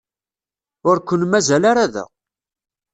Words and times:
Ur 0.89 0.97
ken-mazal 0.99 1.63
ara 1.71 1.85
da. 1.93 2.05